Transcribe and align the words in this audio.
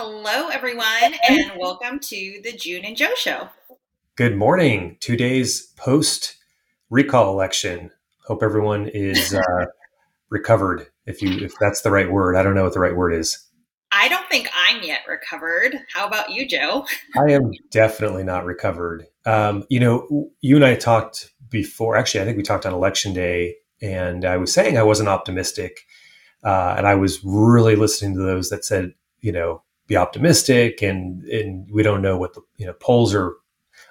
Hello, 0.00 0.46
everyone, 0.46 1.16
and 1.28 1.50
welcome 1.58 1.98
to 1.98 2.40
the 2.44 2.52
June 2.52 2.84
and 2.84 2.96
Joe 2.96 3.16
Show. 3.16 3.48
Good 4.14 4.36
morning. 4.36 4.96
Two 5.00 5.16
days 5.16 5.72
post 5.76 6.36
recall 6.88 7.32
election. 7.32 7.90
Hope 8.24 8.44
everyone 8.44 8.86
is 8.86 9.34
uh, 9.34 9.66
recovered. 10.30 10.86
If 11.06 11.20
you, 11.20 11.44
if 11.44 11.52
that's 11.58 11.80
the 11.80 11.90
right 11.90 12.08
word, 12.08 12.36
I 12.36 12.44
don't 12.44 12.54
know 12.54 12.62
what 12.62 12.74
the 12.74 12.78
right 12.78 12.94
word 12.94 13.12
is. 13.12 13.44
I 13.90 14.08
don't 14.08 14.28
think 14.28 14.48
I'm 14.56 14.84
yet 14.84 15.00
recovered. 15.08 15.74
How 15.92 16.06
about 16.06 16.30
you, 16.30 16.46
Joe? 16.46 16.86
I 17.16 17.32
am 17.32 17.50
definitely 17.72 18.22
not 18.22 18.44
recovered. 18.44 19.04
Um, 19.26 19.64
you 19.68 19.80
know, 19.80 20.30
you 20.40 20.54
and 20.54 20.64
I 20.64 20.76
talked 20.76 21.32
before. 21.48 21.96
Actually, 21.96 22.20
I 22.20 22.24
think 22.24 22.36
we 22.36 22.44
talked 22.44 22.66
on 22.66 22.72
election 22.72 23.14
day, 23.14 23.56
and 23.82 24.24
I 24.24 24.36
was 24.36 24.52
saying 24.52 24.78
I 24.78 24.84
wasn't 24.84 25.08
optimistic, 25.08 25.80
uh, 26.44 26.76
and 26.78 26.86
I 26.86 26.94
was 26.94 27.24
really 27.24 27.74
listening 27.74 28.14
to 28.14 28.22
those 28.22 28.48
that 28.50 28.64
said, 28.64 28.94
you 29.20 29.32
know, 29.32 29.64
be 29.88 29.96
optimistic 29.96 30.82
and 30.82 31.24
and 31.24 31.68
we 31.72 31.82
don't 31.82 32.02
know 32.02 32.16
what 32.16 32.34
the 32.34 32.42
you 32.56 32.66
know 32.66 32.74
polls 32.74 33.14
are 33.14 33.34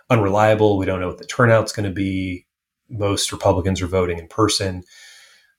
unreliable. 0.10 0.78
We 0.78 0.86
don't 0.86 1.02
know 1.02 1.10
what 1.10 1.18
the 1.18 1.26
turnout's 1.26 1.74
going 1.74 1.90
to 1.90 1.94
be. 1.94 2.46
Most 2.90 3.32
republicans 3.34 3.82
are 3.82 3.88
voting 3.88 4.20
in 4.20 4.28
person. 4.28 4.84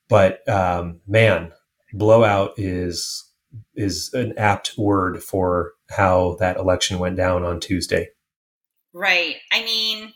But 0.09 0.49
um, 0.49 1.01
man 1.07 1.53
blowout 1.93 2.53
is 2.57 3.25
is 3.75 4.13
an 4.15 4.35
apt 4.39 4.75
word 4.79 5.23
for 5.23 5.73
how 5.91 6.37
that 6.39 6.57
election 6.57 6.99
went 6.99 7.17
down 7.17 7.45
on 7.45 7.61
tuesday. 7.61 8.09
Right. 8.95 9.37
I 9.53 9.63
mean 9.63 10.15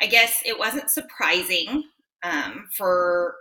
i 0.00 0.06
guess 0.06 0.40
it 0.46 0.58
wasn't 0.58 0.90
surprising 0.90 1.82
um, 2.22 2.68
for 2.76 3.34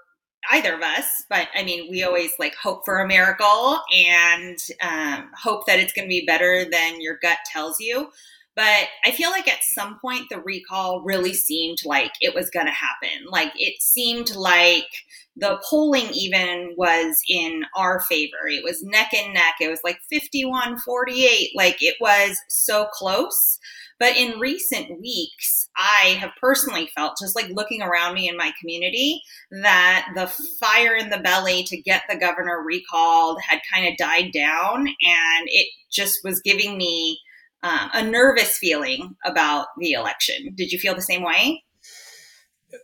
either 0.52 0.76
of 0.76 0.82
us, 0.82 1.06
but 1.30 1.48
I 1.56 1.64
mean, 1.64 1.90
we 1.90 2.04
always 2.04 2.32
like 2.40 2.56
hope 2.56 2.86
for 2.86 3.00
a 3.00 3.08
miracle 3.08 3.80
and 3.96 4.58
um, 4.82 5.30
hope 5.36 5.66
that 5.68 5.80
it's 5.80 5.94
going 5.94 6.06
to 6.06 6.10
be 6.10 6.26
better 6.26 6.66
than 6.70 7.02
your 7.02 7.18
gut 7.22 7.38
tells 7.52 7.80
you. 7.80 8.10
But 8.58 8.88
I 9.06 9.12
feel 9.12 9.30
like 9.30 9.48
at 9.48 9.64
some 9.64 10.00
point 10.00 10.30
the 10.32 10.40
recall 10.40 11.04
really 11.04 11.36
seemed 11.36 11.78
like 11.86 12.12
it 12.22 12.34
was 12.34 12.50
going 12.50 12.66
to 12.66 12.72
happen. 12.72 13.28
Like 13.30 13.52
it 13.56 13.84
seemed 13.84 14.36
like 14.36 14.88
the 15.36 15.62
polling 15.70 16.08
even 16.12 16.74
was 16.76 17.20
in 17.30 17.66
our 17.76 18.00
favor. 18.00 18.48
It 18.48 18.64
was 18.64 18.82
neck 18.82 19.14
and 19.14 19.36
neck. 19.36 19.58
It 19.62 19.70
was 19.70 19.82
like 19.84 20.00
51 20.10 20.80
48. 20.80 21.52
Like 21.56 21.84
it 21.84 21.98
was 22.02 22.36
so 22.50 22.88
close. 22.92 23.60
But 24.00 24.18
in 24.18 24.40
recent 24.40 25.00
weeks, 25.00 25.70
I 25.78 26.18
have 26.20 26.32
personally 26.42 26.90
felt, 26.96 27.18
just 27.22 27.36
like 27.36 27.50
looking 27.52 27.84
around 27.84 28.16
me 28.16 28.28
in 28.28 28.38
my 28.38 28.52
community, 28.60 29.22
that 29.52 30.08
the 30.16 30.28
fire 30.60 30.96
in 30.96 31.10
the 31.10 31.20
belly 31.20 31.64
to 31.66 31.78
get 31.78 32.04
the 32.10 32.18
governor 32.18 32.64
recalled 32.64 33.40
had 33.48 33.60
kind 33.72 33.88
of 33.88 33.98
died 33.98 34.32
down. 34.34 34.88
And 34.88 35.48
it 35.48 35.68
just 35.92 36.24
was 36.24 36.42
giving 36.42 36.78
me 36.78 37.20
um, 37.64 37.90
a 37.94 38.04
nervous 38.04 38.58
feeling 38.58 39.16
about 39.26 39.68
the 39.80 39.94
election. 39.94 40.54
Did 40.56 40.72
you 40.72 40.80
feel 40.80 40.96
the 40.96 41.02
same 41.02 41.24
way? 41.24 41.64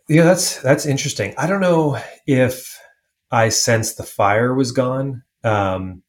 Yeah, 0.08 0.24
that's 0.24 0.60
that's 0.60 0.86
interesting. 0.86 1.34
I 1.36 1.46
don't 1.46 1.60
know 1.60 1.98
if 2.26 2.78
I 3.30 3.48
sensed 3.50 3.96
the 3.96 4.02
fire 4.02 4.54
was 4.54 4.72
gone. 4.72 5.22
Um, 5.42 6.02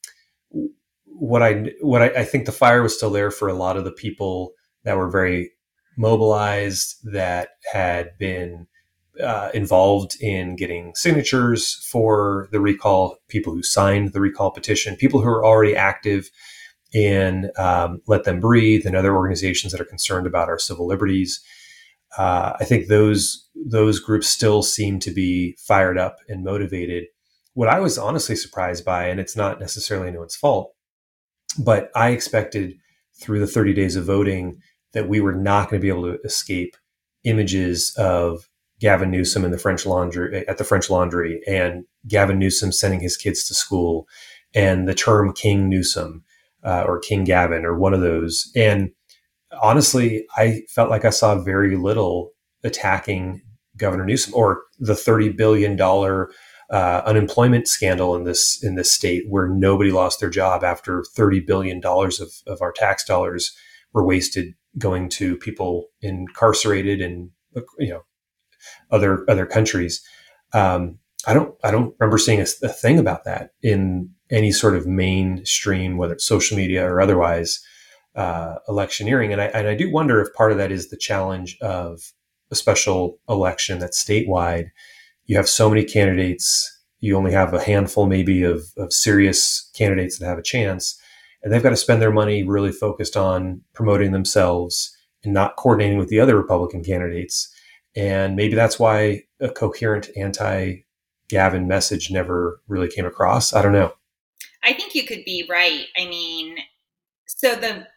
what 1.05 1.43
I 1.43 1.71
what 1.81 2.01
I, 2.01 2.07
I, 2.07 2.23
think 2.23 2.45
the 2.45 2.51
fire 2.51 2.81
was 2.81 2.95
still 2.95 3.09
there 3.09 3.31
for 3.31 3.47
a 3.47 3.53
lot 3.53 3.77
of 3.77 3.83
the 3.83 3.91
people 3.91 4.53
that 4.83 4.97
were 4.97 5.09
very 5.09 5.51
mobilized, 5.97 6.95
that 7.03 7.49
had 7.71 8.17
been 8.17 8.67
uh, 9.21 9.49
involved 9.53 10.21
in 10.21 10.55
getting 10.55 10.93
signatures 10.95 11.73
for 11.89 12.47
the 12.51 12.59
recall, 12.59 13.17
people 13.27 13.53
who 13.53 13.63
signed 13.63 14.13
the 14.13 14.21
recall 14.21 14.51
petition, 14.51 14.95
people 14.95 15.21
who 15.21 15.29
are 15.29 15.45
already 15.45 15.75
active 15.75 16.29
in 16.95 17.51
um, 17.57 18.01
Let 18.07 18.23
Them 18.23 18.39
Breathe 18.39 18.85
and 18.85 18.95
other 18.95 19.13
organizations 19.13 19.73
that 19.73 19.81
are 19.81 19.85
concerned 19.85 20.25
about 20.25 20.47
our 20.47 20.57
civil 20.57 20.87
liberties. 20.87 21.43
Uh, 22.17 22.53
I 22.57 22.63
think 22.63 22.87
those 22.87 23.49
those 23.53 23.99
groups 23.99 24.29
still 24.29 24.63
seem 24.63 24.99
to 25.01 25.11
be 25.11 25.57
fired 25.59 25.97
up 25.97 26.15
and 26.29 26.45
motivated. 26.45 27.03
What 27.53 27.67
I 27.67 27.81
was 27.81 27.97
honestly 27.97 28.37
surprised 28.37 28.85
by, 28.85 29.07
and 29.07 29.19
it's 29.19 29.35
not 29.35 29.59
necessarily 29.59 30.07
anyone's 30.07 30.37
fault, 30.37 30.73
but 31.59 31.91
I 31.95 32.09
expected 32.09 32.77
through 33.19 33.39
the 33.39 33.47
30 33.47 33.73
days 33.73 33.97
of 33.97 34.05
voting 34.05 34.61
that 34.93 35.09
we 35.09 35.19
were 35.19 35.35
not 35.35 35.69
going 35.69 35.81
to 35.81 35.85
be 35.85 35.89
able 35.89 36.03
to 36.03 36.19
escape 36.23 36.75
images 37.25 37.93
of 37.97 38.49
Gavin 38.79 39.11
Newsom 39.11 39.43
in 39.43 39.51
the 39.51 39.57
French 39.57 39.85
Laundry 39.85 40.47
at 40.47 40.57
the 40.57 40.63
French 40.63 40.89
Laundry, 40.89 41.41
and 41.45 41.83
Gavin 42.07 42.39
Newsom 42.39 42.71
sending 42.71 43.01
his 43.01 43.17
kids 43.17 43.45
to 43.47 43.53
school, 43.53 44.07
and 44.53 44.87
the 44.87 44.95
term 44.95 45.33
King 45.33 45.67
Newsom 45.69 46.23
uh, 46.65 46.83
or 46.87 46.99
King 46.99 47.23
Gavin 47.23 47.63
or 47.63 47.77
one 47.77 47.93
of 47.93 48.01
those. 48.01 48.51
And 48.55 48.91
honestly, 49.61 50.25
I 50.35 50.63
felt 50.69 50.89
like 50.89 51.05
I 51.05 51.11
saw 51.11 51.35
very 51.35 51.75
little 51.77 52.31
attacking 52.63 53.41
Governor 53.77 54.05
Newsom 54.05 54.33
or 54.35 54.63
the 54.79 54.95
thirty 54.95 55.29
billion 55.29 55.75
dollar 55.75 56.31
uh, 56.71 57.01
unemployment 57.05 57.67
scandal 57.67 58.15
in 58.15 58.23
this 58.23 58.63
in 58.63 58.75
this 58.75 58.91
state, 58.91 59.25
where 59.29 59.47
nobody 59.47 59.91
lost 59.91 60.19
their 60.19 60.29
job 60.29 60.63
after 60.63 61.03
thirty 61.13 61.39
billion 61.39 61.79
dollars 61.79 62.19
of, 62.19 62.29
of 62.47 62.61
our 62.61 62.71
tax 62.71 63.05
dollars 63.05 63.55
were 63.93 64.05
wasted 64.05 64.53
going 64.77 65.07
to 65.09 65.37
people 65.37 65.87
incarcerated 66.01 66.99
in 67.01 67.31
you 67.79 67.89
know 67.89 68.01
other 68.91 69.25
other 69.29 69.45
countries. 69.45 70.01
Um, 70.53 70.99
I 71.27 71.33
don't 71.33 71.55
I 71.63 71.71
don't 71.71 71.93
remember 71.99 72.17
seeing 72.17 72.39
a, 72.39 72.47
a, 72.63 72.69
thing 72.69 72.99
about 72.99 73.23
that 73.25 73.51
in 73.61 74.09
any 74.31 74.51
sort 74.51 74.75
of 74.75 74.87
mainstream, 74.87 75.97
whether 75.97 76.13
it's 76.13 76.25
social 76.25 76.57
media 76.57 76.85
or 76.85 76.99
otherwise, 77.01 77.63
uh, 78.15 78.55
electioneering. 78.67 79.31
And 79.31 79.41
I 79.41 79.45
and 79.45 79.67
I 79.67 79.75
do 79.75 79.91
wonder 79.91 80.21
if 80.21 80.33
part 80.33 80.51
of 80.51 80.57
that 80.57 80.71
is 80.71 80.89
the 80.89 80.97
challenge 80.97 81.57
of 81.61 82.13
a 82.51 82.55
special 82.55 83.19
election 83.27 83.79
that's 83.79 84.03
statewide. 84.03 84.69
You 85.25 85.37
have 85.37 85.49
so 85.49 85.69
many 85.69 85.83
candidates. 85.83 86.71
You 86.99 87.17
only 87.17 87.33
have 87.33 87.53
a 87.53 87.63
handful, 87.63 88.07
maybe, 88.07 88.43
of, 88.43 88.63
of 88.77 88.93
serious 88.93 89.69
candidates 89.75 90.17
that 90.17 90.27
have 90.27 90.37
a 90.37 90.43
chance 90.43 90.99
and 91.45 91.53
they've 91.53 91.63
got 91.63 91.69
to 91.69 91.77
spend 91.77 92.01
their 92.01 92.11
money 92.11 92.43
really 92.43 92.71
focused 92.71 93.15
on 93.15 93.61
promoting 93.73 94.11
themselves 94.11 94.97
and 95.23 95.31
not 95.31 95.55
coordinating 95.57 95.99
with 95.99 96.09
the 96.09 96.19
other 96.19 96.35
Republican 96.35 96.83
candidates. 96.83 97.53
And 97.95 98.35
maybe 98.35 98.55
that's 98.55 98.79
why 98.79 99.21
a 99.39 99.49
coherent 99.49 100.09
anti 100.17 100.81
Gavin 101.29 101.67
message 101.67 102.11
never 102.11 102.61
really 102.67 102.87
came 102.87 103.05
across. 103.05 103.53
I 103.53 103.61
don't 103.61 103.73
know. 103.73 103.93
I 104.65 104.73
think 104.73 104.95
you 104.95 105.05
could 105.05 105.23
be 105.25 105.45
right. 105.49 105.85
I 105.97 106.05
mean, 106.05 106.57
so 107.27 107.55
the 107.55 107.87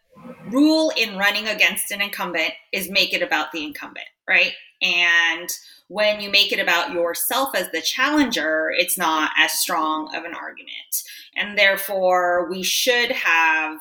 rule 0.50 0.92
in 0.96 1.16
running 1.16 1.48
against 1.48 1.90
an 1.90 2.00
incumbent 2.00 2.52
is 2.72 2.90
make 2.90 3.14
it 3.14 3.22
about 3.22 3.52
the 3.52 3.64
incumbent, 3.64 4.06
right? 4.28 4.52
And 4.82 5.48
when 5.88 6.20
you 6.20 6.30
make 6.30 6.52
it 6.52 6.60
about 6.60 6.92
yourself 6.92 7.54
as 7.54 7.70
the 7.70 7.80
challenger, 7.80 8.70
it's 8.76 8.98
not 8.98 9.30
as 9.38 9.52
strong 9.52 10.14
of 10.14 10.24
an 10.24 10.34
argument. 10.34 11.02
And 11.36 11.58
therefore, 11.58 12.48
we 12.50 12.62
should 12.62 13.10
have 13.12 13.78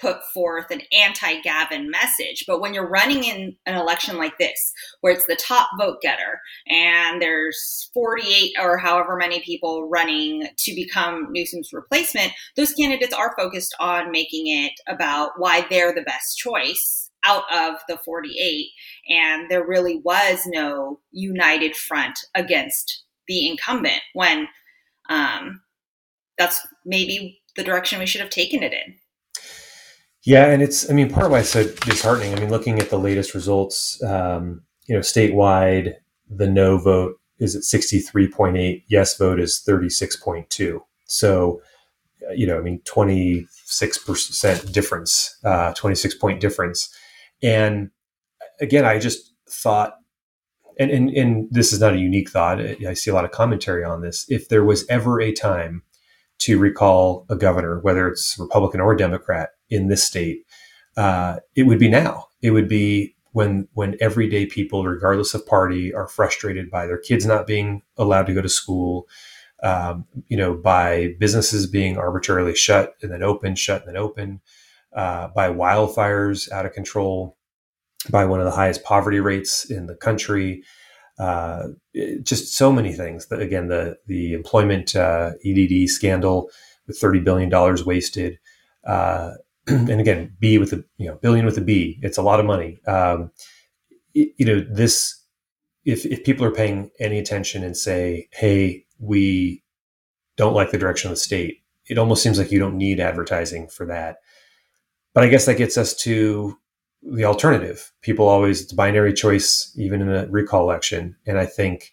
put 0.00 0.22
forth 0.32 0.70
an 0.70 0.82
anti 0.92 1.40
Gavin 1.40 1.90
message. 1.90 2.44
But 2.46 2.60
when 2.60 2.74
you're 2.74 2.88
running 2.88 3.24
in 3.24 3.56
an 3.66 3.76
election 3.76 4.16
like 4.16 4.38
this, 4.38 4.72
where 5.00 5.12
it's 5.12 5.26
the 5.26 5.36
top 5.36 5.68
vote 5.78 6.00
getter 6.02 6.40
and 6.68 7.20
there's 7.20 7.90
48 7.94 8.52
or 8.60 8.78
however 8.78 9.16
many 9.16 9.40
people 9.40 9.88
running 9.88 10.48
to 10.56 10.74
become 10.74 11.28
Newsom's 11.30 11.72
replacement, 11.72 12.32
those 12.56 12.72
candidates 12.72 13.14
are 13.14 13.34
focused 13.36 13.74
on 13.80 14.10
making 14.10 14.46
it 14.46 14.72
about 14.88 15.32
why 15.36 15.66
they're 15.70 15.94
the 15.94 16.02
best 16.02 16.36
choice 16.38 17.10
out 17.24 17.44
of 17.52 17.76
the 17.88 17.96
48 17.96 18.68
and 19.08 19.50
there 19.50 19.66
really 19.66 20.00
was 20.04 20.42
no 20.46 21.00
united 21.10 21.74
front 21.74 22.18
against 22.34 23.04
the 23.28 23.48
incumbent 23.48 24.00
when 24.12 24.46
um, 25.08 25.62
that's 26.36 26.66
maybe 26.84 27.40
the 27.56 27.64
direction 27.64 27.98
we 27.98 28.04
should 28.04 28.20
have 28.20 28.28
taken 28.28 28.62
it 28.62 28.74
in 28.74 28.96
yeah 30.24 30.46
and 30.46 30.62
it's 30.62 30.90
i 30.90 30.92
mean 30.92 31.10
part 31.10 31.26
of 31.26 31.32
why 31.32 31.40
it's 31.40 31.50
so 31.50 31.64
disheartening 31.64 32.34
i 32.34 32.40
mean 32.40 32.50
looking 32.50 32.78
at 32.78 32.90
the 32.90 32.98
latest 32.98 33.34
results 33.34 34.02
um, 34.04 34.62
you 34.86 34.94
know 34.94 35.00
statewide 35.00 35.94
the 36.28 36.46
no 36.46 36.78
vote 36.78 37.16
is 37.38 37.54
at 37.54 37.62
63.8 37.62 38.82
yes 38.88 39.16
vote 39.16 39.40
is 39.40 39.62
36.2 39.66 40.80
so 41.06 41.60
you 42.34 42.46
know 42.46 42.58
i 42.58 42.60
mean 42.60 42.80
26% 42.80 44.72
difference 44.72 45.38
uh, 45.44 45.72
26 45.74 46.14
point 46.16 46.40
difference 46.40 46.94
and 47.42 47.90
again, 48.60 48.84
I 48.84 48.98
just 48.98 49.32
thought, 49.48 49.94
and, 50.78 50.90
and, 50.90 51.10
and 51.10 51.48
this 51.50 51.72
is 51.72 51.80
not 51.80 51.94
a 51.94 51.98
unique 51.98 52.30
thought. 52.30 52.60
I 52.60 52.94
see 52.94 53.10
a 53.10 53.14
lot 53.14 53.24
of 53.24 53.30
commentary 53.30 53.84
on 53.84 54.00
this. 54.00 54.26
If 54.28 54.48
there 54.48 54.64
was 54.64 54.86
ever 54.88 55.20
a 55.20 55.32
time 55.32 55.82
to 56.40 56.58
recall 56.58 57.26
a 57.28 57.36
governor, 57.36 57.80
whether 57.80 58.08
it's 58.08 58.36
Republican 58.38 58.80
or 58.80 58.96
Democrat 58.96 59.50
in 59.74 59.88
this 59.88 60.04
state, 60.04 60.44
uh, 60.96 61.36
it 61.56 61.64
would 61.64 61.78
be 61.78 61.88
now. 61.88 62.28
It 62.40 62.52
would 62.52 62.68
be 62.68 63.14
when 63.32 63.66
when 63.74 63.96
everyday 64.00 64.46
people, 64.46 64.84
regardless 64.84 65.34
of 65.34 65.46
party, 65.46 65.92
are 65.92 66.06
frustrated 66.06 66.70
by 66.70 66.86
their 66.86 66.98
kids 66.98 67.26
not 67.26 67.46
being 67.46 67.82
allowed 67.96 68.26
to 68.26 68.34
go 68.34 68.40
to 68.40 68.48
school, 68.48 69.08
um, 69.62 70.06
you 70.28 70.36
know, 70.36 70.54
by 70.54 71.14
businesses 71.18 71.66
being 71.66 71.98
arbitrarily 71.98 72.54
shut 72.54 72.94
and 73.02 73.10
then 73.10 73.22
open, 73.22 73.56
shut 73.56 73.82
and 73.82 73.88
then 73.88 74.02
open, 74.02 74.40
uh, 74.94 75.28
by 75.34 75.48
wildfires 75.48 76.50
out 76.52 76.64
of 76.64 76.72
control, 76.72 77.36
by 78.10 78.24
one 78.24 78.40
of 78.40 78.46
the 78.46 78.52
highest 78.52 78.84
poverty 78.84 79.20
rates 79.20 79.68
in 79.68 79.86
the 79.86 79.96
country. 79.96 80.62
Uh, 81.18 81.68
just 82.22 82.54
so 82.54 82.72
many 82.72 82.92
things. 82.92 83.26
Again, 83.32 83.68
the 83.68 83.98
the 84.06 84.32
employment 84.32 84.94
uh, 84.94 85.32
EDD 85.44 85.88
scandal 85.88 86.50
with 86.86 86.98
thirty 86.98 87.20
billion 87.20 87.48
dollars 87.48 87.84
wasted, 87.84 88.38
uh, 88.86 89.32
and 89.66 90.00
again, 90.00 90.36
B 90.40 90.58
with 90.58 90.72
a 90.72 90.84
you 90.98 91.08
know 91.08 91.16
billion 91.16 91.46
with 91.46 91.58
a 91.58 91.62
B. 91.62 91.98
It's 92.02 92.18
a 92.18 92.22
lot 92.22 92.40
of 92.40 92.46
money. 92.46 92.80
Um, 92.86 93.30
you 94.12 94.44
know 94.44 94.60
this. 94.60 95.20
If 95.84 96.04
if 96.06 96.24
people 96.24 96.44
are 96.44 96.50
paying 96.50 96.90
any 97.00 97.18
attention 97.18 97.64
and 97.64 97.76
say, 97.76 98.28
"Hey, 98.32 98.84
we 98.98 99.62
don't 100.36 100.54
like 100.54 100.70
the 100.70 100.78
direction 100.78 101.10
of 101.10 101.16
the 101.16 101.20
state," 101.20 101.62
it 101.88 101.98
almost 101.98 102.22
seems 102.22 102.38
like 102.38 102.52
you 102.52 102.58
don't 102.58 102.76
need 102.76 103.00
advertising 103.00 103.68
for 103.68 103.86
that. 103.86 104.18
But 105.14 105.24
I 105.24 105.28
guess 105.28 105.46
that 105.46 105.58
gets 105.58 105.78
us 105.78 105.94
to 105.98 106.58
the 107.02 107.24
alternative. 107.24 107.92
People 108.02 108.28
always 108.28 108.62
it's 108.62 108.72
binary 108.72 109.12
choice, 109.12 109.72
even 109.78 110.02
in 110.02 110.10
a 110.10 110.26
recall 110.26 110.62
election, 110.62 111.16
and 111.26 111.38
I 111.38 111.46
think 111.46 111.92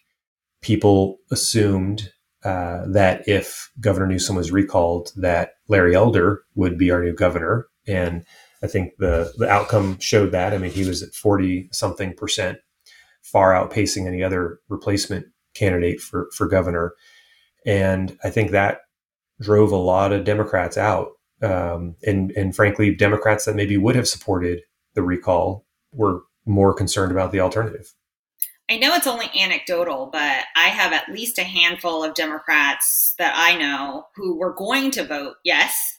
people 0.60 1.18
assumed 1.30 2.12
uh, 2.44 2.84
that 2.88 3.26
if 3.28 3.70
Governor 3.80 4.06
Newsom 4.06 4.36
was 4.36 4.50
recalled, 4.50 5.12
that 5.16 5.52
Larry 5.68 5.94
Elder 5.94 6.42
would 6.54 6.76
be 6.76 6.90
our 6.90 7.02
new 7.02 7.14
governor, 7.14 7.68
and 7.86 8.24
I 8.62 8.66
think 8.66 8.94
the 8.98 9.32
the 9.38 9.48
outcome 9.48 9.98
showed 10.00 10.32
that. 10.32 10.52
I 10.52 10.58
mean, 10.58 10.72
he 10.72 10.86
was 10.86 11.02
at 11.02 11.14
forty 11.14 11.68
something 11.72 12.14
percent, 12.14 12.58
far 13.22 13.52
outpacing 13.52 14.06
any 14.06 14.22
other 14.22 14.58
replacement 14.68 15.26
candidate 15.54 16.00
for 16.00 16.28
for 16.34 16.48
governor, 16.48 16.94
and 17.64 18.18
I 18.24 18.30
think 18.30 18.50
that 18.50 18.80
drove 19.40 19.72
a 19.72 19.76
lot 19.76 20.12
of 20.12 20.24
Democrats 20.24 20.76
out, 20.76 21.10
um, 21.42 21.96
and 22.04 22.32
and 22.32 22.54
frankly, 22.56 22.94
Democrats 22.94 23.44
that 23.44 23.56
maybe 23.56 23.76
would 23.76 23.96
have 23.96 24.08
supported 24.08 24.62
the 24.94 25.02
recall 25.02 25.64
were 25.92 26.22
more 26.44 26.74
concerned 26.74 27.12
about 27.12 27.30
the 27.30 27.40
alternative. 27.40 27.94
I 28.72 28.78
know 28.78 28.94
it's 28.94 29.06
only 29.06 29.30
anecdotal, 29.38 30.08
but 30.10 30.44
I 30.56 30.68
have 30.68 30.94
at 30.94 31.10
least 31.10 31.38
a 31.38 31.44
handful 31.44 32.02
of 32.02 32.14
Democrats 32.14 33.14
that 33.18 33.34
I 33.36 33.54
know 33.54 34.06
who 34.16 34.38
were 34.38 34.54
going 34.54 34.90
to 34.92 35.04
vote 35.04 35.34
yes 35.44 35.98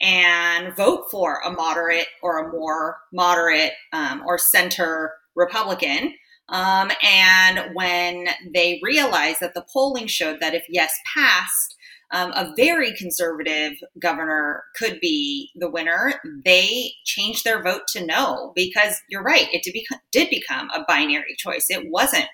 and 0.00 0.74
vote 0.74 1.10
for 1.10 1.42
a 1.44 1.50
moderate 1.50 2.06
or 2.22 2.38
a 2.38 2.50
more 2.50 2.96
moderate 3.12 3.72
um, 3.92 4.22
or 4.26 4.38
center 4.38 5.12
Republican. 5.36 6.14
Um, 6.48 6.90
and 7.04 7.74
when 7.74 8.28
they 8.54 8.80
realized 8.82 9.40
that 9.40 9.52
the 9.52 9.66
polling 9.70 10.06
showed 10.06 10.40
that 10.40 10.54
if 10.54 10.64
yes 10.70 10.94
passed, 11.14 11.76
um, 12.10 12.30
a 12.32 12.52
very 12.56 12.94
conservative 12.94 13.72
governor 13.98 14.64
could 14.76 14.98
be 15.00 15.50
the 15.54 15.70
winner, 15.70 16.14
they 16.44 16.92
changed 17.04 17.44
their 17.44 17.62
vote 17.62 17.82
to 17.88 18.04
no 18.04 18.52
because 18.54 19.00
you're 19.08 19.22
right, 19.22 19.48
it 19.52 19.62
did, 19.62 19.74
did 20.10 20.30
become 20.30 20.70
a 20.70 20.84
binary 20.88 21.34
choice. 21.36 21.66
It 21.68 21.90
wasn't 21.90 22.28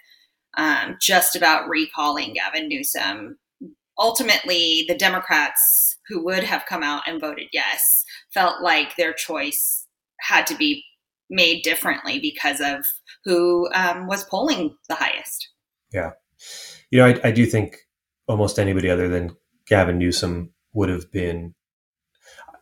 um, 0.57 0.97
just 1.01 1.35
about 1.35 1.69
recalling 1.69 2.35
Gavin 2.35 2.69
Newsom. 2.69 3.37
Ultimately, 3.99 4.85
the 4.87 4.97
Democrats 4.97 5.99
who 6.09 6.25
would 6.25 6.45
have 6.45 6.67
come 6.67 6.83
out 6.83 7.03
and 7.07 7.21
voted 7.21 7.47
yes 7.53 8.05
felt 8.33 8.63
like 8.63 8.97
their 8.97 9.13
choice 9.13 9.87
had 10.21 10.47
to 10.47 10.57
be 10.57 10.85
made 11.31 11.63
differently 11.63 12.21
because 12.21 12.61
of 12.61 12.87
who 13.25 13.69
um, 13.75 14.07
was 14.07 14.25
polling 14.25 14.77
the 14.89 14.95
highest. 14.95 15.49
Yeah. 15.93 16.13
You 16.91 16.99
know, 16.99 17.07
I, 17.07 17.29
I 17.29 17.31
do 17.33 17.47
think 17.47 17.79
almost 18.29 18.59
anybody 18.59 18.91
other 18.91 19.09
than 19.09 19.37
Gavin 19.67 19.99
Newsom 19.99 20.53
would 20.73 20.89
have 20.89 21.11
been, 21.11 21.55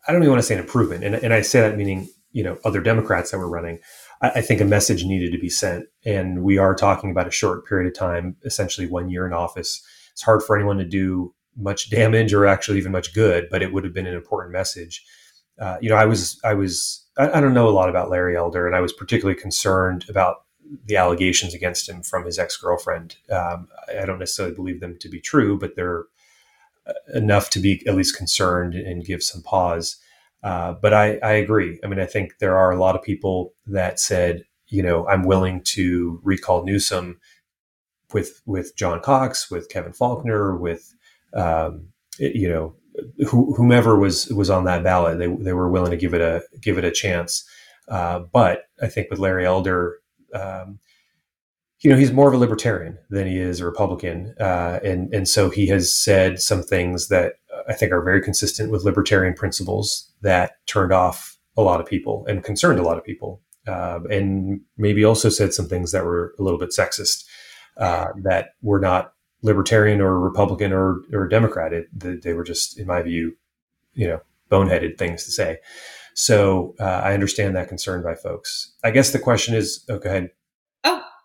I 0.07 0.13
don't 0.13 0.23
even 0.23 0.33
want 0.33 0.43
to 0.43 0.47
say 0.47 0.55
an 0.55 0.61
improvement. 0.61 1.05
And, 1.05 1.15
and 1.15 1.33
I 1.33 1.43
say 1.43 1.61
that 1.61 1.77
meaning, 1.77 2.09
you 2.33 2.43
know, 2.43 2.59
other 2.65 2.81
Democrats 2.81 3.31
that 3.31 3.39
were 3.39 3.49
running. 3.49 3.79
I, 4.21 4.31
I 4.31 4.41
think 4.41 4.61
a 4.61 4.65
message 4.65 5.05
needed 5.05 5.33
to 5.33 5.39
be 5.39 5.49
sent. 5.49 5.87
And 6.05 6.43
we 6.43 6.59
are 6.59 6.75
talking 6.75 7.11
about 7.11 7.29
a 7.29 7.33
short 7.33 7.67
period 7.67 7.89
of 7.89 7.99
time, 7.99 8.37
essentially 8.45 8.87
one 8.87 9.11
year 9.11 9.27
in 9.27 9.33
office. 9.33 9.83
It's 10.13 10.23
hard 10.23 10.43
for 10.43 10.57
anyone 10.57 10.79
to 10.79 10.85
do 10.85 11.35
much 11.57 11.91
damage 11.91 12.33
or 12.33 12.47
actually 12.47 12.79
even 12.79 12.93
much 12.93 13.15
good, 13.15 13.49
but 13.51 13.63
it 13.63 13.73
would 13.73 13.85
have 13.85 13.95
been 13.95 14.07
an 14.07 14.15
important 14.15 14.53
message. 14.53 15.05
Uh, 15.59 15.77
you 15.81 15.89
know, 15.89 15.97
I 15.97 16.07
was, 16.07 16.41
I 16.45 16.55
was, 16.55 17.07
I, 17.19 17.31
I 17.31 17.41
don't 17.41 17.55
know 17.55 17.69
a 17.69 17.71
lot 17.71 17.91
about 17.91 18.09
Larry 18.11 18.37
Elder, 18.37 18.67
and 18.67 18.75
I 18.75 18.81
was 18.81 18.93
particularly 18.93 19.39
concerned 19.39 20.07
about 20.09 20.45
the 20.87 20.97
allegations 20.97 21.55
against 21.55 21.89
him 21.89 22.03
from 22.03 22.25
his 22.25 22.39
ex 22.39 22.57
girlfriend. 22.57 23.17
Um, 23.31 23.69
I 24.01 24.07
don't 24.07 24.19
necessarily 24.19 24.55
believe 24.55 24.81
them 24.81 24.97
to 24.99 25.09
be 25.09 25.21
true, 25.21 25.59
but 25.59 25.77
they're 25.77 26.05
enough 27.15 27.51
to 27.51 27.61
be 27.61 27.83
at 27.87 27.95
least 27.95 28.17
concerned 28.17 28.75
and 28.75 29.05
give 29.05 29.23
some 29.23 29.43
pause. 29.43 29.97
Uh, 30.43 30.73
but 30.73 30.93
I, 30.93 31.19
I 31.19 31.33
agree. 31.33 31.79
I 31.85 31.87
mean, 31.87 32.01
I 32.01 32.07
think 32.07 32.39
there 32.39 32.57
are 32.57 32.73
a 32.73 32.79
lot 32.79 32.97
of 32.97 33.03
people 33.03 33.55
that 33.67 34.01
said, 34.01 34.45
you 34.67 34.83
know, 34.83 35.07
I'm 35.07 35.23
willing 35.23 35.63
to 35.65 36.21
recall 36.25 36.65
Newsom 36.65 37.21
with 38.13 38.43
with 38.47 38.77
John 38.77 39.01
Cox, 39.01 39.51
with 39.51 39.69
Kevin 39.69 39.93
Faulconer, 39.93 40.59
with 40.59 40.95
um, 41.35 41.89
you 42.19 42.49
know 42.49 42.75
whomever 43.29 43.99
was 43.99 44.29
was 44.29 44.51
on 44.51 44.65
that 44.65 44.85
ballot. 44.85 45.19
They 45.19 45.27
they 45.27 45.53
were 45.53 45.71
willing 45.71 45.91
to 45.93 45.97
give 45.97 46.15
it 46.15 46.21
a 46.21 46.43
give 46.61 46.79
it 46.79 46.85
a 46.85 46.91
chance. 46.91 47.45
Uh, 47.89 48.21
but 48.33 48.65
I 48.81 48.89
think 48.89 49.11
with 49.11 49.19
Larry 49.19 49.47
Elder, 49.47 49.99
um, 50.35 50.79
you 51.83 51.91
know, 51.91 51.97
he's 51.97 52.13
more 52.13 52.29
of 52.29 52.35
a 52.35 52.39
libertarian 52.39 52.97
than 53.11 53.27
he 53.27 53.39
is 53.39 53.61
a 53.61 53.65
Republican, 53.65 54.35
uh, 54.41 54.79
and 54.85 55.13
and 55.13 55.29
so 55.29 55.51
he 55.51 55.67
has 55.67 55.93
said 55.93 56.41
some 56.41 56.63
things 56.63 57.09
that 57.09 57.35
I 57.69 57.73
think 57.73 57.93
are 57.93 58.03
very 58.03 58.23
consistent 58.23 58.71
with 58.71 58.85
libertarian 58.85 59.35
principles 59.35 60.13
that 60.23 60.65
turned 60.67 60.93
off 60.93 61.37
a 61.57 61.63
lot 61.63 61.81
of 61.81 61.87
people 61.87 62.25
and 62.29 62.45
concerned 62.45 62.79
a 62.79 62.85
lot 62.85 62.99
of 62.99 63.05
people, 63.05 63.41
uh, 63.67 63.99
and 64.11 64.61
maybe 64.77 65.05
also 65.05 65.29
said 65.29 65.53
some 65.53 65.69
things 65.69 65.91
that 65.93 66.05
were 66.05 66.35
a 66.39 66.43
little 66.43 66.59
bit 66.59 66.71
sexist 66.71 67.25
uh, 67.79 68.09
that 68.23 68.51
were 68.63 68.81
not 68.81 69.13
libertarian 69.43 70.01
or 70.01 70.21
Republican 70.21 70.73
or 70.73 71.03
or 71.13 71.27
Democrat. 71.27 71.73
It, 71.73 71.87
they 72.23 72.33
were 72.33 72.45
just, 72.45 72.79
in 72.79 72.87
my 72.87 73.03
view, 73.03 73.37
you 73.95 74.07
know, 74.07 74.21
boneheaded 74.51 74.99
things 74.99 75.25
to 75.25 75.33
say. 75.33 75.59
So 76.15 76.77
uh, 76.79 77.03
I 77.05 77.15
understand 77.15 77.57
that 77.57 77.69
concern 77.69 78.05
by 78.05 78.15
folks. 78.15 78.73
I 78.85 78.93
guess 78.93 79.11
the 79.11 79.19
question 79.19 79.55
is, 79.55 79.85
oh, 79.89 79.99
go 79.99 80.11
ahead. 80.11 80.31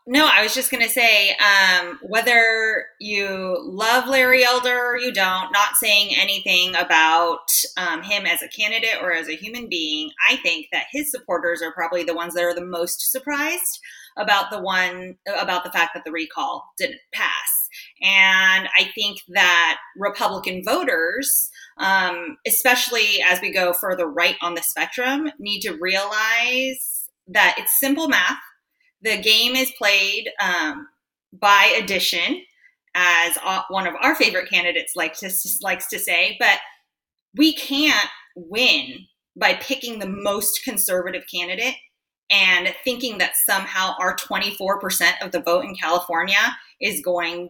No, 0.09 0.25
I 0.25 0.42
was 0.42 0.56
just 0.56 0.71
going 0.71 0.83
to 0.83 0.89
say 0.89 1.31
um, 1.31 2.00
whether 2.01 2.86
you 2.98 3.57
love 3.62 4.07
Larry 4.07 4.42
Elder 4.45 4.92
or 4.92 4.98
you 4.98 5.12
don't, 5.12 5.51
not 5.51 5.75
saying 5.75 6.15
anything 6.18 6.69
about 6.77 7.51
um, 7.75 8.01
him 8.04 8.25
as 8.25 8.42
a 8.42 8.48
candidate 8.48 9.01
or 9.01 9.12
as 9.12 9.27
a 9.27 9.36
human 9.36 9.68
being. 9.68 10.09
I 10.30 10.38
think 10.38 10.68
that 10.71 10.86
his 10.94 11.11
supporters 11.11 11.61
are 11.61 11.73
probably 11.73 12.06
the 12.06 12.16
ones 12.16 12.35
that 12.35 12.45
are 12.45 12.56
the 12.56 12.66
most 12.66 13.11
surprised 13.11 13.81
about 14.18 14.49
the 14.49 14.61
one 14.61 15.18
about 15.37 15.66
the 15.66 15.71
fact 15.71 15.92
that 15.94 16.06
the 16.06 16.11
recall 16.14 16.64
didn't 16.78 17.02
pass. 17.11 17.68
And 18.02 18.69
I 18.80 18.90
think 18.95 19.19
that 19.33 19.78
Republican 19.97 20.64
voters, 20.64 21.49
um, 21.80 22.37
especially 22.47 23.21
as 23.30 23.42
we 23.42 23.52
go 23.52 23.73
further 23.73 24.07
right 24.07 24.37
on 24.42 24.56
the 24.56 24.64
spectrum, 24.64 25.30
need 25.37 25.59
to 25.64 25.78
realize 25.81 27.09
that 27.28 27.56
it's 27.57 27.78
simple 27.78 28.07
math 28.07 28.40
the 29.01 29.18
game 29.21 29.56
is 29.56 29.71
played 29.77 30.30
um, 30.42 30.87
by 31.33 31.75
addition, 31.80 32.42
as 32.95 33.37
one 33.69 33.87
of 33.87 33.94
our 34.01 34.16
favorite 34.16 34.49
candidates 34.49 34.94
likes 34.95 35.19
to, 35.19 35.31
likes 35.61 35.87
to 35.89 35.99
say, 35.99 36.35
but 36.39 36.59
we 37.35 37.54
can't 37.54 38.09
win 38.35 39.06
by 39.35 39.54
picking 39.54 39.99
the 39.99 40.09
most 40.09 40.63
conservative 40.63 41.23
candidate 41.31 41.75
and 42.30 42.73
thinking 42.83 43.19
that 43.19 43.35
somehow 43.45 43.94
our 43.99 44.16
24% 44.16 45.11
of 45.21 45.31
the 45.31 45.42
vote 45.42 45.63
in 45.63 45.75
California 45.75 46.57
is 46.81 47.01
going 47.01 47.49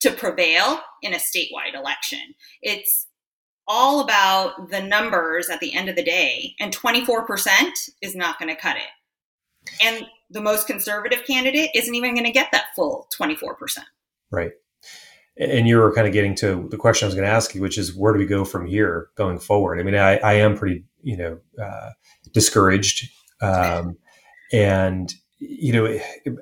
to 0.00 0.10
prevail 0.12 0.80
in 1.02 1.12
a 1.12 1.18
statewide 1.18 1.74
election. 1.74 2.20
It's 2.62 3.06
all 3.66 4.00
about 4.00 4.70
the 4.70 4.80
numbers 4.80 5.50
at 5.50 5.60
the 5.60 5.74
end 5.74 5.88
of 5.88 5.96
the 5.96 6.02
day, 6.02 6.54
and 6.58 6.74
24% 6.74 7.26
is 8.00 8.16
not 8.16 8.38
going 8.38 8.48
to 8.48 8.60
cut 8.60 8.76
it. 8.76 8.88
And 9.82 10.06
the 10.30 10.40
most 10.40 10.66
conservative 10.66 11.24
candidate 11.26 11.70
isn't 11.74 11.94
even 11.94 12.14
going 12.14 12.26
to 12.26 12.32
get 12.32 12.50
that 12.52 12.66
full 12.76 13.08
24%. 13.18 13.78
Right. 14.30 14.52
And 15.38 15.68
you 15.68 15.78
were 15.78 15.94
kind 15.94 16.06
of 16.06 16.12
getting 16.12 16.34
to 16.36 16.66
the 16.70 16.76
question 16.76 17.06
I 17.06 17.08
was 17.08 17.14
going 17.14 17.26
to 17.26 17.32
ask 17.32 17.54
you, 17.54 17.60
which 17.60 17.78
is 17.78 17.94
where 17.94 18.12
do 18.12 18.18
we 18.18 18.26
go 18.26 18.44
from 18.44 18.66
here 18.66 19.08
going 19.16 19.38
forward? 19.38 19.78
I 19.78 19.84
mean, 19.84 19.94
I, 19.94 20.16
I 20.18 20.34
am 20.34 20.56
pretty, 20.56 20.84
you 21.02 21.16
know, 21.16 21.38
uh, 21.62 21.90
discouraged. 22.32 23.08
Um, 23.40 23.96
and, 24.52 25.14
you 25.38 25.72
know, 25.72 25.98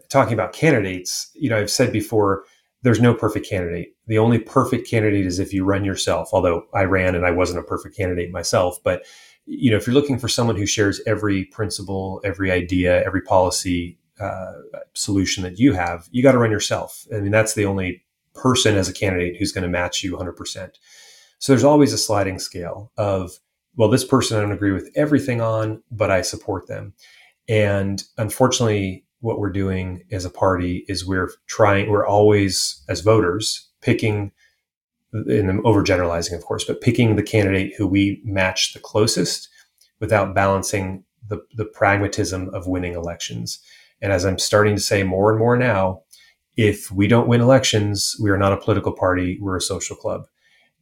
talking 0.09 0.33
about 0.33 0.55
candidates, 0.55 1.31
you 1.35 1.51
know, 1.51 1.59
I've 1.59 1.71
said 1.71 1.93
before, 1.93 2.45
there's 2.83 3.01
no 3.01 3.15
perfect 3.15 3.49
candidate. 3.49 3.95
The 4.07 4.19
only 4.19 4.39
perfect 4.39 4.89
candidate 4.89 5.27
is 5.27 5.39
if 5.39 5.53
you 5.53 5.65
run 5.65 5.85
yourself, 5.85 6.31
although 6.33 6.67
I 6.73 6.85
ran 6.85 7.15
and 7.15 7.27
I 7.27 7.33
wasn't 7.33 7.59
a 7.59 7.65
perfect 7.65 7.97
candidate 7.97 8.31
myself. 8.31 8.79
But 8.83 9.03
you 9.47 9.71
know, 9.71 9.77
if 9.77 9.87
you're 9.87 9.95
looking 9.95 10.19
for 10.19 10.29
someone 10.29 10.57
who 10.57 10.67
shares 10.67 11.01
every 11.07 11.45
principle, 11.47 12.21
every 12.25 12.51
idea, 12.51 13.05
every 13.05 13.23
policy 13.23 13.99
uh, 14.21 14.53
solution 14.95 15.43
that 15.45 15.59
you 15.59 15.73
have, 15.73 16.09
you 16.11 16.23
got 16.23 16.33
to 16.33 16.39
run 16.39 16.51
yourself. 16.51 17.07
I 17.15 17.21
mean, 17.21 17.31
that's 17.31 17.55
the 17.55 17.65
only 17.65 18.03
person 18.35 18.77
as 18.77 18.89
a 18.89 18.93
candidate 18.93 19.37
who's 19.37 19.53
going 19.53 19.63
to 19.63 19.69
match 19.69 20.03
you 20.03 20.17
100%. 20.17 20.71
So 21.39 21.53
there's 21.53 21.65
always 21.65 21.93
a 21.93 21.99
sliding 21.99 22.39
scale 22.39 22.93
of 22.97 23.39
well, 23.77 23.91
this 23.91 24.05
person 24.05 24.37
I 24.37 24.41
don't 24.41 24.53
agree 24.53 24.73
with 24.73 24.91
everything 24.97 25.41
on, 25.41 25.83
but 25.91 26.11
I 26.11 26.23
support 26.23 26.67
them. 26.67 26.95
And 27.47 28.03
unfortunately, 28.17 29.05
what 29.21 29.39
we're 29.39 29.53
doing 29.53 30.03
as 30.11 30.25
a 30.25 30.31
party 30.31 30.85
is 30.89 31.07
we're 31.07 31.31
trying, 31.47 31.91
we're 31.91 32.07
always, 32.07 32.83
as 32.89 33.03
voters, 33.03 33.69
picking, 33.83 34.33
I'm 35.29 35.63
overgeneralizing, 35.63 36.37
of 36.37 36.45
course, 36.45 36.65
but 36.65 36.81
picking 36.81 37.17
the 37.17 37.23
candidate 37.23 37.75
who 37.77 37.87
we 37.87 38.21
match 38.25 38.73
the 38.73 38.81
closest 38.81 39.49
without 40.01 40.35
balancing 40.35 41.05
the, 41.29 41.41
the 41.55 41.65
pragmatism 41.65 42.51
of 42.55 42.67
winning 42.67 42.95
elections. 42.95 43.59
And 44.01 44.13
as 44.13 44.25
I'm 44.25 44.39
starting 44.39 44.75
to 44.75 44.81
say 44.81 45.03
more 45.03 45.31
and 45.31 45.39
more 45.39 45.57
now, 45.57 46.03
if 46.57 46.91
we 46.91 47.07
don't 47.07 47.29
win 47.29 47.41
elections, 47.41 48.17
we 48.21 48.31
are 48.31 48.39
not 48.39 48.53
a 48.53 48.57
political 48.57 48.93
party, 48.93 49.39
we're 49.41 49.57
a 49.57 49.61
social 49.61 49.97
club. 49.97 50.27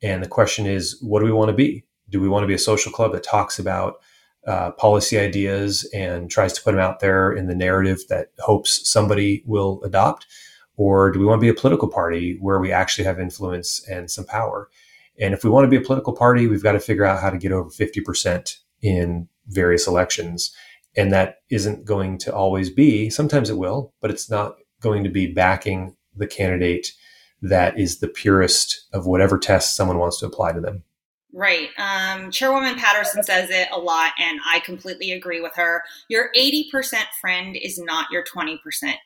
And 0.03 0.23
the 0.23 0.29
question 0.29 0.67
is, 0.67 0.99
what 1.01 1.21
do 1.21 1.25
we 1.25 1.33
want 1.33 1.49
to 1.49 1.55
be? 1.55 1.85
Do 2.11 2.21
we 2.21 2.29
want 2.29 2.43
to 2.43 2.49
be 2.49 2.55
a 2.55 2.59
social 2.59 2.93
club 2.93 3.13
that 3.13 3.23
talks 3.25 3.59
about 3.59 3.95
uh, 4.47 4.73
policy 4.73 5.19
ideas 5.19 5.89
and 5.95 6.31
tries 6.31 6.53
to 6.53 6.63
put 6.63 6.73
them 6.73 6.81
out 6.81 7.01
there 7.01 7.33
in 7.33 7.47
the 7.47 7.55
narrative 7.55 8.01
that 8.09 8.29
hopes 8.39 8.89
somebody 8.89 9.43
will 9.47 9.81
adopt? 9.83 10.27
Or 10.77 11.11
do 11.11 11.21
we 11.21 11.27
want 11.27 11.41
to 11.41 11.45
be 11.45 11.49
a 11.49 11.61
political 11.61 11.89
party 11.89 12.37
where 12.41 12.59
we 12.59 12.73
actually 12.73 13.05
have 13.05 13.21
influence 13.21 13.87
and 13.89 14.11
some 14.11 14.25
power? 14.25 14.69
And 15.21 15.33
if 15.33 15.45
we 15.45 15.51
want 15.51 15.65
to 15.65 15.71
be 15.71 15.77
a 15.77 15.87
political 15.87 16.13
party, 16.13 16.47
we've 16.47 16.63
got 16.63 16.73
to 16.73 16.81
figure 16.81 17.05
out 17.05 17.21
how 17.21 17.31
to 17.31 17.39
get 17.39 17.53
over 17.53 17.71
50% 17.71 18.57
in 18.83 19.29
various 19.47 19.87
elections. 19.87 20.53
And 20.97 21.13
that 21.13 21.39
isn't 21.51 21.85
going 21.85 22.19
to 22.19 22.35
always 22.35 22.71
be, 22.71 23.11
sometimes 23.11 23.51
it 23.51 23.59
will, 23.59 23.93
but 24.01 24.11
it's 24.11 24.31
not 24.31 24.57
going 24.81 25.05
to 25.05 25.11
be 25.11 25.33
backing 25.33 25.97
the 26.17 26.27
candidate 26.27 26.93
that 27.43 27.79
is 27.79 27.99
the 27.99 28.09
purest 28.09 28.87
of 28.93 29.07
whatever 29.07 29.39
test 29.39 29.77
someone 29.77 29.99
wants 29.99 30.19
to 30.21 30.27
apply 30.27 30.53
to 30.53 30.61
them. 30.61 30.83
Right. 31.35 31.69
Um, 31.79 32.31
Chairwoman 32.31 32.77
Patterson 32.77 33.25
says 33.25 33.51
it 33.51 33.67
a 33.73 33.79
lot, 33.79 34.13
and 34.21 34.39
I 34.47 34.61
completely 34.61 35.11
agree 35.11 35.41
with 35.41 35.53
her. 35.57 35.83
Your 36.09 36.31
80% 36.37 36.95
friend 37.21 37.57
is 37.61 37.77
not 37.77 38.07
your 38.13 38.23
20% 38.25 38.57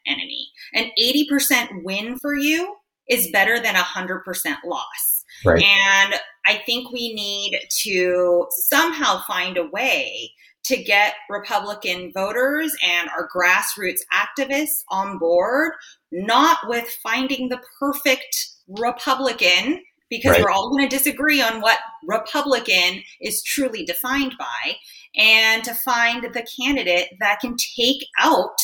enemy. 0.06 0.48
An 0.74 0.90
80% 1.00 1.84
win 1.84 2.18
for 2.18 2.34
you 2.34 2.76
is 3.08 3.30
better 3.30 3.58
than 3.58 3.76
a 3.76 3.80
100% 3.80 4.20
loss. 4.66 5.24
Right. 5.42 5.62
And 5.62 6.14
I 6.46 6.60
think 6.66 6.92
we 6.92 7.14
need 7.14 7.60
to 7.84 8.46
somehow 8.50 9.22
find 9.26 9.56
a 9.56 9.66
way 9.66 10.32
to 10.64 10.76
get 10.76 11.14
Republican 11.30 12.12
voters 12.12 12.74
and 12.86 13.08
our 13.08 13.26
grassroots 13.34 14.00
activists 14.12 14.82
on 14.90 15.18
board, 15.18 15.72
not 16.12 16.58
with 16.66 16.94
finding 17.02 17.48
the 17.48 17.60
perfect 17.80 18.50
Republican 18.68 19.82
because 20.10 20.32
right. 20.32 20.42
we're 20.42 20.50
all 20.50 20.70
going 20.70 20.88
to 20.88 20.96
disagree 20.96 21.40
on 21.42 21.60
what 21.60 21.78
Republican 22.04 23.02
is 23.20 23.42
truly 23.42 23.84
defined 23.84 24.34
by, 24.38 24.76
and 25.16 25.64
to 25.64 25.74
find 25.74 26.22
the 26.22 26.46
candidate 26.60 27.08
that 27.20 27.40
can 27.40 27.56
take 27.76 28.06
out 28.18 28.58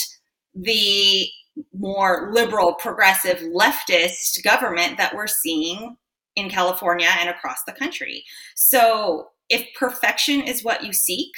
the 0.54 1.28
more 1.72 2.30
liberal, 2.32 2.74
progressive, 2.74 3.38
leftist 3.38 4.42
government 4.42 4.96
that 4.96 5.14
we're 5.14 5.26
seeing 5.26 5.96
in 6.36 6.48
California 6.48 7.08
and 7.20 7.28
across 7.28 7.62
the 7.64 7.72
country. 7.72 8.24
So, 8.56 9.28
if 9.50 9.66
perfection 9.78 10.40
is 10.40 10.64
what 10.64 10.84
you 10.84 10.92
seek, 10.92 11.30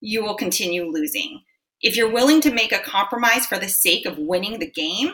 you 0.00 0.22
will 0.22 0.34
continue 0.34 0.90
losing. 0.90 1.42
If 1.80 1.96
you're 1.96 2.12
willing 2.12 2.40
to 2.42 2.52
make 2.52 2.72
a 2.72 2.78
compromise 2.78 3.46
for 3.46 3.58
the 3.58 3.68
sake 3.68 4.06
of 4.06 4.18
winning 4.18 4.58
the 4.58 4.70
game, 4.70 5.12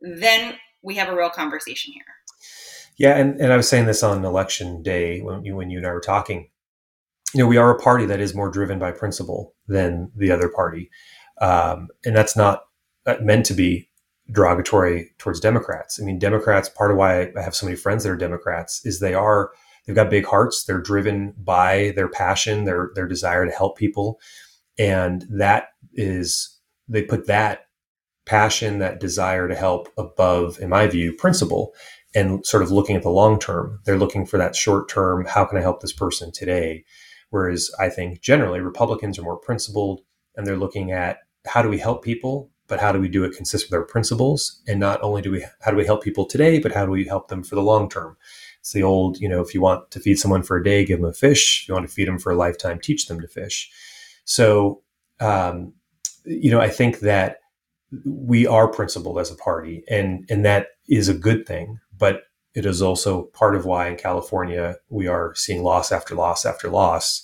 then 0.00 0.54
we 0.82 0.94
have 0.96 1.08
a 1.08 1.16
real 1.16 1.30
conversation 1.30 1.92
here. 1.92 2.04
Yeah, 2.96 3.16
and, 3.16 3.40
and 3.40 3.52
I 3.52 3.56
was 3.56 3.68
saying 3.68 3.86
this 3.86 4.02
on 4.02 4.24
election 4.24 4.82
day 4.82 5.20
when 5.20 5.44
you 5.44 5.56
when 5.56 5.70
you 5.70 5.78
and 5.78 5.86
I 5.86 5.92
were 5.92 6.00
talking. 6.00 6.48
You 7.32 7.40
know, 7.40 7.48
we 7.48 7.56
are 7.56 7.70
a 7.70 7.80
party 7.80 8.06
that 8.06 8.20
is 8.20 8.34
more 8.34 8.50
driven 8.50 8.78
by 8.78 8.92
principle 8.92 9.54
than 9.66 10.12
the 10.14 10.30
other 10.30 10.48
party, 10.48 10.90
um, 11.40 11.88
and 12.04 12.16
that's 12.16 12.36
not 12.36 12.64
meant 13.20 13.46
to 13.46 13.54
be 13.54 13.90
derogatory 14.30 15.10
towards 15.18 15.40
Democrats. 15.40 16.00
I 16.00 16.04
mean, 16.04 16.18
Democrats. 16.18 16.68
Part 16.68 16.92
of 16.92 16.96
why 16.96 17.32
I 17.36 17.42
have 17.42 17.56
so 17.56 17.66
many 17.66 17.76
friends 17.76 18.04
that 18.04 18.10
are 18.10 18.16
Democrats 18.16 18.84
is 18.86 19.00
they 19.00 19.14
are 19.14 19.50
they've 19.86 19.96
got 19.96 20.10
big 20.10 20.26
hearts. 20.26 20.64
They're 20.64 20.80
driven 20.80 21.34
by 21.36 21.92
their 21.96 22.08
passion, 22.08 22.64
their 22.64 22.90
their 22.94 23.08
desire 23.08 23.44
to 23.44 23.52
help 23.52 23.76
people, 23.76 24.20
and 24.78 25.26
that 25.28 25.70
is 25.94 26.56
they 26.88 27.02
put 27.02 27.26
that 27.26 27.66
passion, 28.26 28.78
that 28.78 29.00
desire 29.00 29.48
to 29.48 29.54
help 29.54 29.88
above, 29.98 30.58
in 30.60 30.68
my 30.68 30.86
view, 30.86 31.12
principle 31.12 31.74
and 32.14 32.44
sort 32.46 32.62
of 32.62 32.70
looking 32.70 32.96
at 32.96 33.02
the 33.02 33.10
long 33.10 33.38
term. 33.38 33.80
They're 33.84 33.98
looking 33.98 34.24
for 34.24 34.38
that 34.38 34.54
short 34.54 34.88
term, 34.88 35.26
how 35.26 35.44
can 35.44 35.58
I 35.58 35.62
help 35.62 35.80
this 35.80 35.92
person 35.92 36.30
today? 36.30 36.84
Whereas 37.30 37.70
I 37.80 37.88
think 37.88 38.20
generally 38.20 38.60
Republicans 38.60 39.18
are 39.18 39.22
more 39.22 39.38
principled 39.38 40.02
and 40.36 40.46
they're 40.46 40.56
looking 40.56 40.92
at 40.92 41.18
how 41.46 41.62
do 41.62 41.68
we 41.68 41.78
help 41.78 42.04
people, 42.04 42.50
but 42.68 42.80
how 42.80 42.92
do 42.92 43.00
we 43.00 43.08
do 43.08 43.24
it 43.24 43.36
consistent 43.36 43.70
with 43.70 43.78
our 43.78 43.86
principles? 43.86 44.62
And 44.68 44.78
not 44.78 45.02
only 45.02 45.20
do 45.20 45.32
we, 45.32 45.44
how 45.60 45.70
do 45.70 45.76
we 45.76 45.84
help 45.84 46.02
people 46.02 46.26
today, 46.26 46.58
but 46.58 46.72
how 46.72 46.86
do 46.86 46.92
we 46.92 47.04
help 47.04 47.28
them 47.28 47.42
for 47.42 47.56
the 47.56 47.62
long 47.62 47.90
term? 47.90 48.16
It's 48.60 48.72
the 48.72 48.82
old, 48.82 49.18
you 49.18 49.28
know, 49.28 49.42
if 49.42 49.52
you 49.52 49.60
want 49.60 49.90
to 49.90 50.00
feed 50.00 50.18
someone 50.18 50.42
for 50.42 50.56
a 50.56 50.64
day, 50.64 50.84
give 50.84 51.00
them 51.00 51.10
a 51.10 51.12
fish. 51.12 51.62
If 51.62 51.68
you 51.68 51.74
want 51.74 51.86
to 51.86 51.92
feed 51.92 52.08
them 52.08 52.18
for 52.18 52.32
a 52.32 52.36
lifetime, 52.36 52.78
teach 52.78 53.08
them 53.08 53.20
to 53.20 53.28
fish. 53.28 53.70
So, 54.24 54.82
um, 55.20 55.74
you 56.24 56.50
know, 56.50 56.60
I 56.60 56.70
think 56.70 57.00
that 57.00 57.38
we 58.04 58.46
are 58.46 58.68
principled 58.68 59.18
as 59.18 59.30
a 59.30 59.36
party 59.36 59.84
and, 59.88 60.24
and 60.30 60.44
that 60.44 60.68
is 60.88 61.08
a 61.08 61.14
good 61.14 61.46
thing 61.46 61.78
but 61.96 62.22
it 62.54 62.66
is 62.66 62.80
also 62.82 63.24
part 63.34 63.56
of 63.56 63.66
why 63.66 63.88
in 63.88 63.96
California 63.96 64.76
we 64.88 65.06
are 65.06 65.34
seeing 65.34 65.62
loss 65.62 65.90
after 65.90 66.14
loss 66.14 66.46
after 66.46 66.68
loss. 66.68 67.22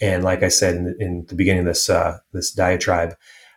And 0.00 0.24
like 0.24 0.42
I 0.42 0.48
said 0.48 0.76
in 0.76 0.84
the, 0.84 0.96
in 0.98 1.26
the 1.28 1.34
beginning 1.34 1.60
of 1.60 1.66
this 1.66 1.90
uh, 1.90 2.18
this 2.32 2.52
diatribe, 2.52 3.16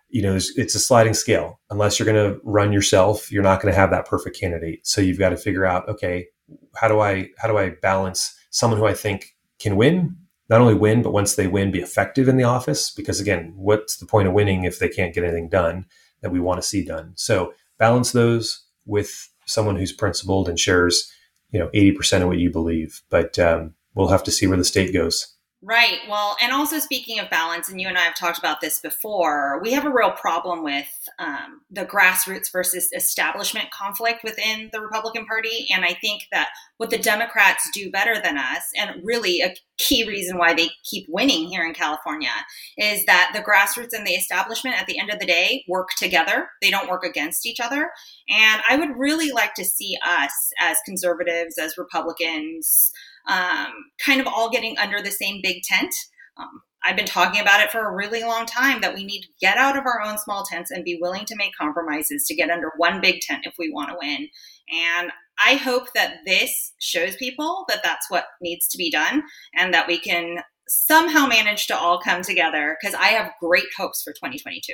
you 0.10 0.22
know, 0.22 0.36
it's 0.36 0.76
a 0.76 0.80
sliding 0.80 1.14
scale. 1.14 1.60
Unless 1.70 1.98
you're 1.98 2.12
going 2.12 2.34
to 2.34 2.40
run 2.44 2.74
yourself, 2.74 3.32
you're 3.32 3.44
not 3.44 3.62
going 3.62 3.74
to 3.74 3.80
have 3.80 3.92
that 3.92 4.08
perfect 4.08 4.40
candidate. 4.40 4.86
So 4.86 5.02
you've 5.02 5.20
got 5.20 5.30
to 5.30 5.38
figure 5.38 5.66
out, 5.66 5.88
okay, 5.90 6.28
how 6.76 6.88
do 6.88 7.00
I 7.00 7.30
how 7.38 7.48
do 7.48 7.58
I 7.58 7.70
balance 7.82 8.36
someone 8.50 8.80
who 8.80 8.86
I 8.86 8.94
think 8.94 9.36
can 9.60 9.76
win, 9.76 10.18
not 10.50 10.62
only 10.62 10.76
win, 10.76 11.02
but 11.02 11.14
once 11.14 11.36
they 11.36 11.48
win, 11.48 11.72
be 11.72 11.80
effective 11.80 12.28
in 12.28 12.38
the 12.38 12.44
office? 12.44 12.92
Because 12.92 13.20
again, 13.20 13.54
what's 13.56 13.98
the 13.98 14.06
point 14.06 14.28
of 14.28 14.34
winning 14.34 14.66
if 14.66 14.80
they 14.80 14.90
can't 14.90 15.14
get 15.14 15.24
anything 15.24 15.50
done 15.50 15.86
that 16.22 16.32
we 16.32 16.40
want 16.40 16.62
to 16.62 16.68
see 16.68 16.84
done? 16.84 17.14
So 17.16 17.54
balance 17.78 18.12
those 18.12 18.66
with 18.86 19.30
someone 19.46 19.76
who's 19.76 19.92
principled 19.92 20.50
and 20.50 20.60
shares, 20.60 21.12
you 21.52 21.60
know, 21.60 21.70
80% 21.70 22.22
of 22.22 22.28
what 22.28 22.40
you 22.40 22.50
believe. 22.50 23.02
But 23.10 23.38
um, 23.40 23.76
we'll 23.96 24.08
have 24.08 24.24
to 24.24 24.32
see 24.32 24.48
where 24.48 24.58
the 24.58 24.66
state 24.66 24.94
goes. 24.94 25.33
Right. 25.66 26.00
Well, 26.10 26.36
and 26.42 26.52
also 26.52 26.78
speaking 26.80 27.20
of 27.20 27.30
balance, 27.30 27.70
and 27.70 27.80
you 27.80 27.88
and 27.88 27.98
I 27.98 28.02
have 28.02 28.16
talked 28.16 28.38
about 28.38 28.60
this 28.60 28.82
before, 28.82 29.62
we 29.64 29.72
have 29.72 29.86
a 29.86 29.94
real 29.94 30.12
problem 30.12 30.62
with 30.62 30.90
um, 31.20 31.62
the 31.72 31.86
grassroots 31.86 32.52
versus 32.52 32.90
establishment 32.94 33.72
conflict 33.72 34.26
within 34.26 34.70
the 34.74 34.82
Republican 34.82 35.26
Party. 35.26 35.68
And 35.74 35.86
I 35.86 35.94
think 35.94 36.24
that 36.34 36.50
what 36.76 36.90
the 36.90 36.98
Democrats 36.98 37.70
do 37.74 37.90
better 37.90 38.22
than 38.22 38.38
us, 38.38 38.64
and 38.78 39.02
really 39.06 39.40
a 39.40 39.56
key 39.78 40.06
reason 40.06 40.38
why 40.38 40.54
they 40.54 40.70
keep 40.84 41.06
winning 41.08 41.48
here 41.48 41.66
in 41.66 41.74
California, 41.74 42.34
is 42.78 43.06
that 43.06 43.32
the 43.34 43.40
grassroots 43.40 43.94
and 43.94 44.06
the 44.06 44.16
establishment 44.16 44.76
at 44.78 44.86
the 44.88 45.00
end 45.00 45.12
of 45.12 45.20
the 45.20 45.26
day 45.26 45.64
work 45.70 45.92
together. 45.98 46.50
They 46.62 46.72
don't 46.72 46.90
work 46.90 47.06
against 47.06 47.46
each 47.46 47.62
other. 47.62 47.90
And 48.28 48.62
I 48.70 48.76
would 48.76 48.98
really 48.98 49.32
like 49.32 49.54
to 49.54 49.64
see 49.64 49.98
us 50.06 50.52
as 50.60 50.76
conservatives, 50.86 51.58
as 51.58 51.78
Republicans, 51.78 52.92
um, 53.28 53.72
kind 54.04 54.22
of 54.22 54.28
all 54.28 54.50
getting 54.50 54.78
under 54.78 55.02
the 55.02 55.12
same 55.12 55.40
big 55.42 55.64
tent. 55.64 55.94
Um, 56.38 56.62
I've 56.86 56.98
been 56.98 57.06
talking 57.06 57.40
about 57.40 57.62
it 57.62 57.72
for 57.72 57.80
a 57.80 57.96
really 57.96 58.24
long 58.24 58.46
time 58.46 58.82
that 58.82 58.94
we 58.94 59.06
need 59.06 59.22
to 59.22 59.30
get 59.40 59.58
out 59.58 59.78
of 59.78 59.86
our 59.86 60.02
own 60.02 60.18
small 60.18 60.44
tents 60.44 60.70
and 60.70 60.84
be 60.84 61.00
willing 61.02 61.26
to 61.26 61.36
make 61.36 61.56
compromises 61.56 62.26
to 62.28 62.36
get 62.36 62.50
under 62.50 62.72
one 62.78 63.00
big 63.00 63.22
tent 63.22 63.46
if 63.46 63.56
we 63.58 63.72
want 63.72 63.90
to 63.90 63.98
win. 64.02 64.28
And 64.70 65.12
I 65.44 65.56
hope 65.56 65.94
that 65.96 66.18
this 66.26 66.74
shows 66.80 67.16
people 67.16 67.66
that 67.70 67.82
that's 67.84 68.10
what 68.10 68.26
needs 68.42 68.68
to 68.68 68.78
be 68.78 68.92
done 68.92 69.24
and 69.56 69.74
that 69.74 69.88
we 69.88 69.98
can 69.98 70.40
somehow 70.68 71.26
manage 71.26 71.68
to 71.68 71.78
all 71.78 72.00
come 72.00 72.22
together 72.22 72.78
because 72.80 72.96
I 72.96 73.08
have 73.08 73.32
great 73.40 73.68
hopes 73.78 74.02
for 74.04 74.12
2022. 74.12 74.74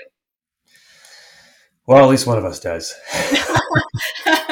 Well, 1.85 2.03
at 2.03 2.09
least 2.09 2.27
one 2.27 2.37
of 2.37 2.45
us 2.45 2.59
does. 2.59 2.93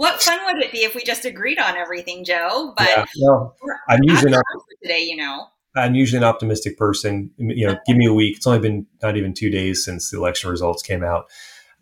what 0.00 0.22
fun 0.22 0.38
would 0.46 0.64
it 0.64 0.72
be 0.72 0.78
if 0.78 0.94
we 0.94 1.04
just 1.04 1.26
agreed 1.26 1.58
on 1.58 1.76
everything, 1.76 2.24
Joe? 2.24 2.72
But 2.74 2.88
yeah, 2.88 3.04
well, 3.20 3.54
I'm 3.86 4.00
usually 4.02 4.30
not 4.30 4.42
today, 4.82 5.02
you 5.02 5.14
know. 5.14 5.48
I'm 5.76 5.94
usually 5.94 6.16
an 6.16 6.24
optimistic 6.24 6.78
person. 6.78 7.30
You 7.36 7.66
know, 7.66 7.76
give 7.86 7.98
me 7.98 8.06
a 8.06 8.14
week. 8.14 8.38
It's 8.38 8.46
only 8.46 8.60
been 8.60 8.86
not 9.02 9.18
even 9.18 9.34
two 9.34 9.50
days 9.50 9.84
since 9.84 10.10
the 10.10 10.16
election 10.16 10.48
results 10.48 10.82
came 10.82 11.04
out. 11.04 11.26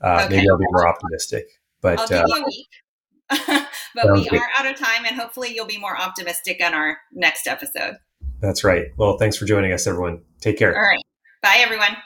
Uh, 0.02 0.22
okay. 0.24 0.34
Maybe 0.34 0.50
I'll 0.50 0.58
be 0.58 0.64
more 0.70 0.88
optimistic. 0.88 1.46
But 1.80 2.00
I'll 2.00 2.08
give 2.08 2.18
uh, 2.18 2.24
you 2.26 2.34
a 2.34 2.44
week. 2.44 3.66
but 3.94 4.12
we 4.12 4.28
good. 4.28 4.40
are 4.40 4.48
out 4.58 4.66
of 4.66 4.76
time, 4.76 5.04
and 5.06 5.14
hopefully, 5.14 5.54
you'll 5.54 5.66
be 5.66 5.78
more 5.78 5.96
optimistic 5.96 6.60
on 6.60 6.74
our 6.74 6.98
next 7.12 7.46
episode. 7.46 7.98
That's 8.40 8.64
right. 8.64 8.86
Well, 8.96 9.16
thanks 9.16 9.36
for 9.36 9.44
joining 9.44 9.72
us, 9.72 9.86
everyone. 9.86 10.22
Take 10.40 10.58
care. 10.58 10.74
All 10.74 10.82
right. 10.82 10.98
Bye, 11.40 11.58
everyone. 11.60 11.96